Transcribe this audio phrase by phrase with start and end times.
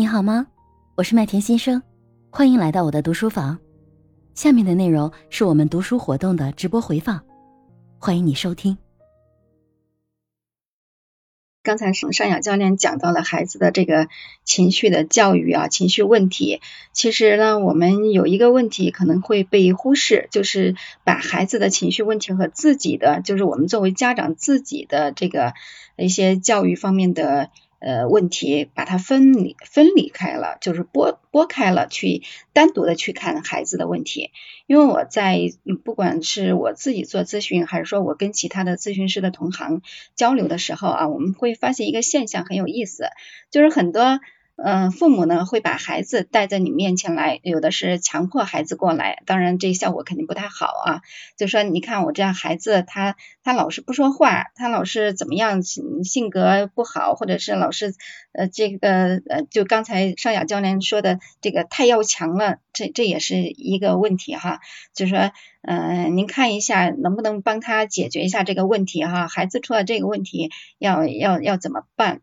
[0.00, 0.46] 你好吗？
[0.94, 1.82] 我是麦田先生，
[2.30, 3.58] 欢迎来到我的读书房。
[4.34, 7.22] 下面的内容是我们读书活动的直播回放，
[7.98, 8.78] 欢迎你收听。
[11.62, 14.08] 刚才上尚雅教练讲到了孩子的这个
[14.42, 16.62] 情绪的教育啊，情绪问题。
[16.94, 25.52] 其实呢，我们有一个问题可能会被忽视，就是把孩子的情绪问题和自己的，就是我们作为家长自己的这个
[25.98, 27.50] 一些教育方面的。
[27.80, 34.30] 呃，问题把它分离分离开了，就是拨拨开了，去单独的去看孩子的问题。
[34.66, 35.38] 因为我在
[35.84, 39.82] 不管是我自己做咨询，还是说我跟其他的咨询师的同行
[40.14, 43.08] 交流的时候啊，我们会发现一个现象很有意思，
[43.50, 44.20] 就是很多。
[44.62, 51.00] 嗯，父母呢会把孩子带在你面前来，有的是强迫孩子过来，当然这效果肯定不太好啊。
[51.38, 57.94] 就说你看我这样孩子，他他老是不说话，他老是怎么样性格不好，或者是老是
[58.32, 64.60] 呃这个呃就刚才尚雅教练说的这个太要强了，这这也是一个问题哈。
[64.94, 65.30] 就说
[65.62, 69.26] 嗯，您看一下能不能帮他解决一下这个问题哈？
[69.26, 72.20] 孩子出了这个问题要要要怎么办？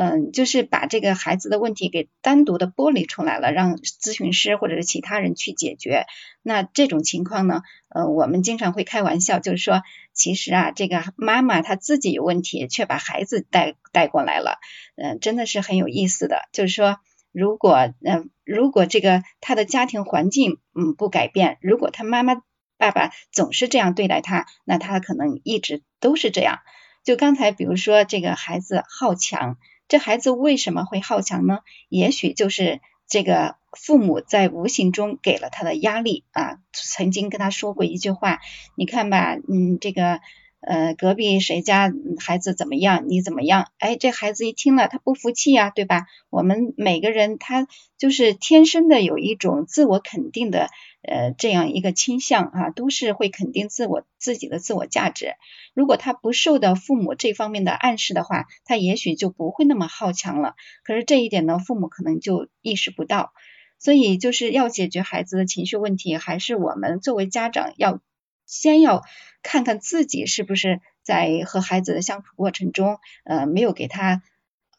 [0.00, 6.06] 嗯，就是把这个孩子的问题给单独的剥离出来了，让咨询师或者是其他人去解决。
[6.40, 9.82] 那这种情况呢，呃，我们经常会开玩笑，就是说，
[10.12, 14.60] 其实啊，这个妈妈她自己有问题，却把孩子带带过来了，
[14.94, 16.42] 嗯，真的是很有意思的。
[16.52, 17.00] 就是说，
[17.32, 22.40] 如果嗯，如果这个他的家庭环境嗯不改变，如果他妈妈
[22.76, 26.60] 爸爸总是这样对待他，那他可能一直都是这样。
[27.02, 29.56] 就刚才比如说这个孩子好强。
[29.88, 31.60] 这孩子为什么会好强呢？
[31.88, 36.58] 也许就是这个父母在无形中给了他的压力啊。
[36.72, 38.40] 曾经跟他说过一句话，
[38.76, 40.20] 你看吧，嗯，这个。
[40.60, 43.04] 呃，隔壁谁家孩子怎么样？
[43.08, 43.70] 你怎么样？
[43.78, 46.06] 哎，这孩子一听了，他不服气呀，对吧？
[46.30, 50.68] 我们每个人他就是天生的有一种自我肯定的
[51.02, 55.34] 呃这样一个倾向啊，都是会肯定自我自己的自我价值。
[55.74, 60.56] 如果他不受到父母这方面的暗示的话，他也许就不会那么好强了。
[60.82, 63.32] 可是这一点呢，父母可能就意识不到。
[63.78, 68.00] 所以就是要解决孩子的情绪问题，还是我们作为家长要。
[68.48, 69.04] 先要
[69.42, 74.22] 看看自己是不是在和孩子的相处过程中，呃，没有给他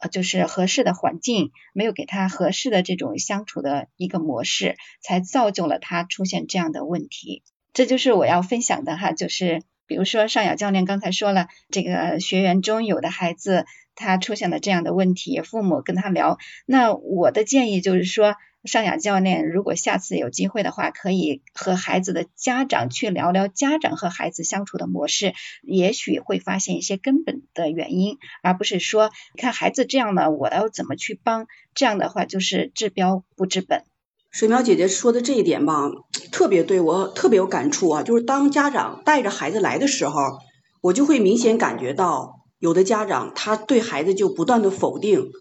[0.00, 7.42] 呃就是合适的环境，没有给他合适的这种相处的一个模式，才造就了他出现这样的问题。
[7.72, 13.64] 这就是我要分享的哈，就是比如说尚雅教练刚才说了，这个学员中有的孩子
[13.94, 18.34] 他出现了这样的问题，父母跟他聊，那我的建议就是说。
[18.64, 25.32] 尚雅教练，如果下次有机会的话，可以和孩子的家长去聊聊家长和孩子相处的模式，
[25.62, 31.46] 也许会发现一些根本的原因，而不是说看孩子这样的，我要怎么去帮？
[31.74, 33.84] 这样的话就是治标不治本。
[34.30, 35.90] 水苗姐姐说的这一点吧，
[36.30, 38.02] 特别对我特别有感触啊！
[38.02, 40.20] 就是当家长带着孩子来的时候，
[40.82, 45.32] 我就会明显感觉到，有的家长他对孩子就不断的否定。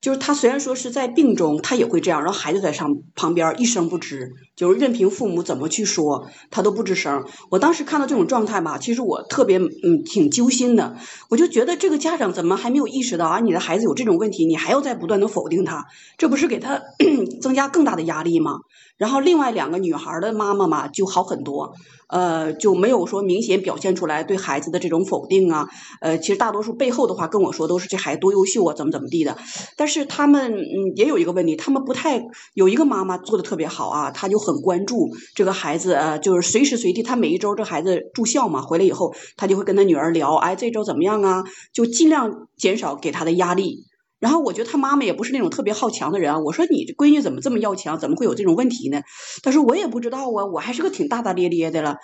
[0.00, 7.24] 就是他虽然说是在病中，他也会这样，然后孩子在上旁边一声不吱，就是任凭父母怎么去说，他都不吱声。
[7.50, 10.96] 我当时看到这种状态吧，其实我特别嗯挺揪心的，
[11.28, 15.86] 我就觉得这个家长怎么还没有意识到啊，你的孩子有这种问题，你还要在不断的否定他，
[16.18, 16.80] 这不是给他
[17.40, 18.60] 增加更大的压力吗？
[18.96, 21.74] 然后另外两个女孩的妈妈嘛就好很多，
[22.08, 25.68] 呃就没有说明显表现出来对孩子的这种否定啊，
[26.00, 29.36] 呃其实大多数背后的话跟我说都是这孩子多优秀啊，怎么怎么地的。
[29.76, 32.24] 但是他们嗯也有一个问题，他们不太
[32.54, 41.44] 有一个妈妈做的特别好啊，她就很关注这个孩子，呃就是随时随地，她每一周这孩子住校嘛，回来以后她就会跟她女儿聊，哎这周怎么样啊？
[41.72, 43.84] 就尽量减少给她的压力。
[44.26, 46.40] 然后我觉得他妈妈也不是那种特别好强的人啊。
[46.40, 47.96] 我说你这闺女怎么这么要强？
[47.96, 49.02] 怎么会有这种问题呢？
[49.44, 51.98] 他说我也不知道啊，我还是个挺大大咧咧的了。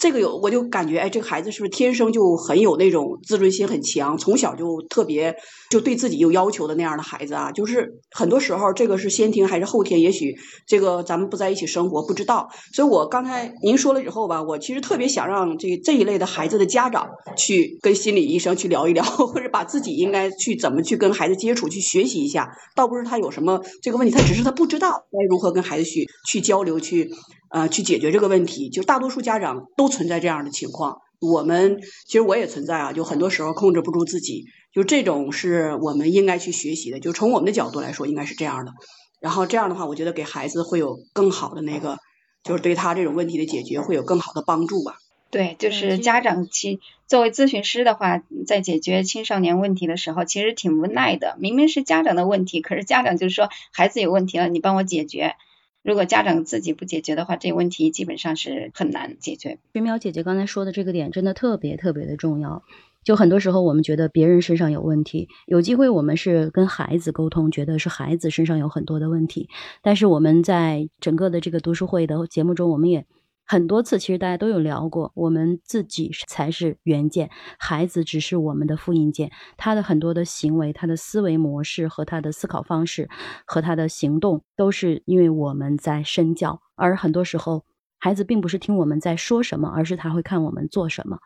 [0.00, 5.36] 这个有我就感觉，哎，这个孩子是不是天生就很有那种自尊心很强，从小就特别
[5.68, 7.52] 就对自己有要求的那样的孩子啊？
[7.52, 10.00] 就是很多时候这个是先天还是后天？
[10.00, 12.48] 也许这个咱们不在一起生活不知道。
[12.72, 22.56] 所以我刚才您说了以后吧，我其实特别想让这这一类的孩子的家长去跟心理医生去聊一聊，或者把自己应该去怎么去跟孩子接触，去学习一下。
[22.74, 27.10] 倒不是他有什么这个问题，他只是他不知道该如何跟孩子去去交流去。
[27.52, 30.98] 呃，去解决这个问题，就大多数家长都存在这样的情况。
[31.20, 36.98] 我们其实我也存在啊，就很多时候控制不住自己，就这种是我们应该去学习的。
[36.98, 38.72] 就从我们的角度来说，应该是这样的。
[39.20, 41.98] 然后这样的话，我觉得给孩子会有更好的那个，
[42.42, 44.96] 就是对他这种问题的解决会有更好的帮助吧。
[45.30, 51.36] 对，就嗯是家长其作为咨询师的话，在解决青少年问题的时候，其实挺无奈的。
[51.38, 55.34] 明明是家长的问题，可是家长就是说孩子有问题了，你帮我解决。
[55.82, 59.58] 如果家长自己不解决的话，这个问题基本上是很难解决。
[59.72, 62.62] 水淼姐姐刚才说的这个点真的特别特别的重要。
[63.02, 69.48] 就很多时候我们觉得别人身上有问题，有机会我们是跟孩子沟通，觉得是孩子身上有很多的问题，
[69.80, 73.06] 但是我们在整个的这个读书会的节目中，我们也
[73.50, 83.08] 很多次其实大家都有聊过，我们自己才是原件，孩子只是我们的复印件，他的很多的行为、他的思维模式和他的思考方式
[83.44, 87.64] 和他的行动，都是因为我们在身教，而很多时候
[87.98, 91.18] 孩子并不是听我们在说什么，而是他会看我们做什么。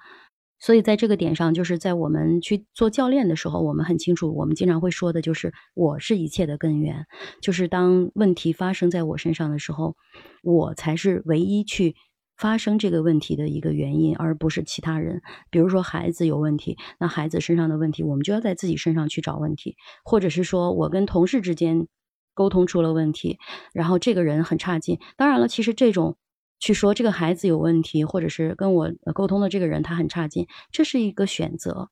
[0.59, 7.05] 所以在这个点上，就是在我们去做教练的时候，我们很清楚，我们经常会说的就是我是一切的根源，
[7.43, 9.94] 就是当问题发生在我身上的时候，
[10.43, 11.94] 我才是唯一去
[12.37, 15.23] 发生这个问题的一个原因，而不是其他人。
[15.51, 21.87] 比如说孩子有问题，那孩子身上的问题，我们就要在自己身上去找问题，或者是说我跟同事之间
[22.35, 23.39] 沟通出了问题，
[23.73, 24.99] 然后这个人很差劲。
[25.17, 26.17] 当然了，其实这种。
[26.61, 31.91] 去说这个孩子有问题，或者是跟我沟通的这个人他很差劲，这是一个选择。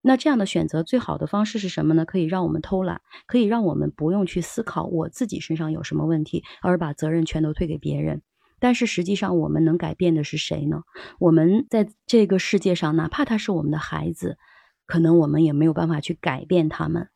[0.00, 2.06] 那这样的选择最好的方式是什么呢？
[2.06, 8.22] 可以让我们偷懒，可以让我们不用去思考我自己身上有什么问题，而把责任全都推给别人。
[8.64, 10.84] 但是实际上，我们能改变的是谁呢？
[11.18, 14.38] 我们在这个世界上，哪怕他是我们的孩子，
[14.86, 17.10] 可能我们也没有办法去改变他们。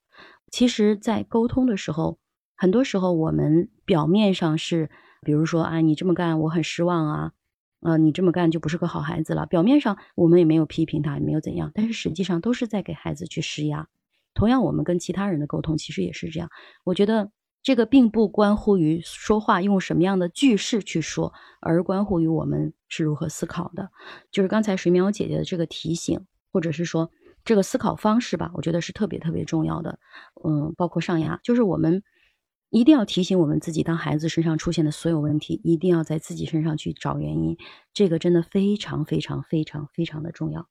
[0.50, 2.19] 其实，在沟通的时候，
[2.55, 4.91] 很多时候我们表面上是。
[5.23, 7.33] 比如说啊，你这么干我很失望啊，
[7.81, 9.47] 呃，你这么干就不是个好孩子了。
[9.47, 13.89] 表面上我们也没有批评他，也没有怎样，但是实际上都是在给孩子去施压。
[14.33, 16.51] 同样，我们跟其他人的沟通其实也是这样。
[16.85, 23.90] 我觉得这个并不关乎于说话用什么样的句式去说，而关乎于我们是如何思考的。
[24.31, 27.10] 就是刚才水淼姐姐的这个提醒，或者是说
[27.44, 29.99] 这个思考方式吧，我觉得是特别特别重要的。
[30.44, 32.02] 嗯，包括上牙，就是我们。
[32.70, 37.56] 一定要提醒我们自己，当孩子身上出现的所有问题，一定要在自己身上去找原因，
[37.94, 40.69] 这个真的非常非常非常非常的重要。